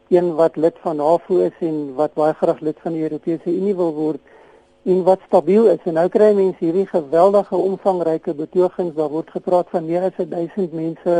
[0.10, 3.76] een wat lid van NAVO is en wat baie graag lid van die Europese Unie
[3.76, 4.22] wil word
[4.88, 5.84] en wat stabiel is.
[5.84, 10.74] En nou kry mense hierdie geweldige omvangryke betogings, daar word gepraat van meer as 1000
[10.74, 11.18] mense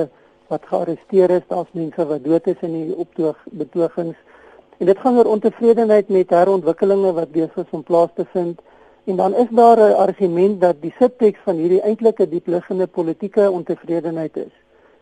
[0.48, 4.16] wat gearresteer is, daar's mense wat dood is in die optoog betogings.
[4.78, 8.62] En dit gaan oor ontevredenheid met herontwikkelinge wat besig is om plaas te vind.
[9.08, 14.38] En dan is daar 'n argument dat die subteks van hierdie eintlike diepliggende politieke ontevredenheid
[14.38, 14.54] is.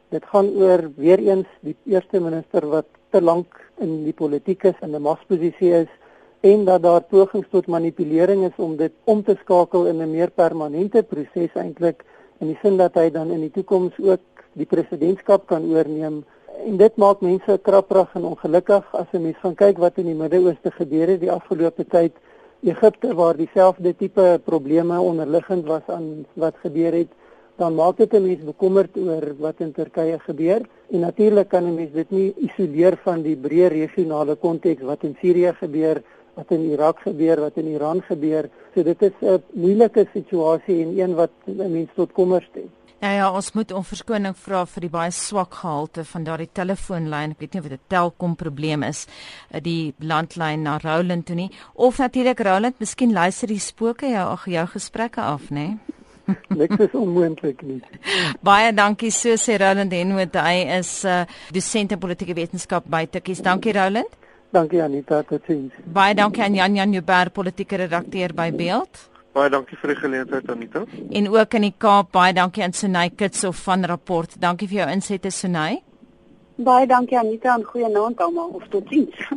[0.10, 4.80] Dit gaan oor weer eens die eerste minister wat te lank in die politiek is
[4.80, 5.91] en 'n magsposisie is
[6.39, 10.32] en dat daar pogings tot manipulering is om dit om te skakel in 'n meer
[10.32, 12.04] permanente proses eintlik
[12.39, 16.24] in die sin dat hy dan in die toekoms ook die presidentskap kan oorneem.
[16.65, 20.15] En dit maak mense kraprig en ongelukkig as 'n mens gaan kyk wat in die
[20.22, 22.13] Midde-Ooste gebeur het die afgelope tyd
[22.65, 27.12] Egipte waar dieselfde tipe probleme onderliggend was aan wat gebeur het,
[27.62, 30.62] dan maak dit 'n mens bekommerd oor wat in Turkye gebeur.
[30.91, 35.15] En natuurlik kan 'n mens dit nie isoleer van die breë regionale konteks wat in
[35.21, 36.01] Sirië gebeur,
[36.34, 38.49] wat in Irak gebeur, wat in Iran gebeur.
[38.73, 42.69] So dit is 'n moeilike situasie en een wat 'n mens tot kommer stem.
[43.04, 47.34] Ja ja, ons moet om verskoning vra vir die baie swak gehalte van daardie telefoonlyn.
[47.36, 49.06] Ek weet nie of dit 'n Telkom probleem is,
[49.52, 54.32] eh, die landlyn na Roland toe nie, of natuurlik Roland, miskien luister die spooke jou
[54.32, 55.78] ag jou gesprekke af, nê?
[56.50, 57.82] Niks is onmoontlik nie.
[58.41, 60.34] Baie dankie so sê Roland Henwood.
[60.34, 63.41] Hy is 'n uh, eh, dosent in politieke wetenskap by Tikkies.
[63.41, 64.10] Dankie Roland.
[64.52, 65.74] Dankie Anita, totsiens.
[65.86, 69.14] Baie dankie aan Jan Jan Joubert, politieke redakteur by Beeld.
[69.36, 70.86] Baie dankie vir die geleentheid Anita.
[71.12, 74.38] En ook in die Kaap baie dankie aan Sunay Kitsof van Rapport.
[74.40, 75.82] Dankie vir jou insette Sunay.
[76.56, 79.28] Baie dankie Anita en goeie aand almal of totiens.